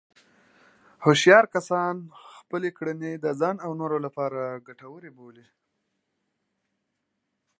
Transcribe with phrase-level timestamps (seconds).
[1.03, 1.95] هوښیار کسان
[2.35, 5.45] خپلې کړنې د ځان او نورو لپاره ګټورې وي.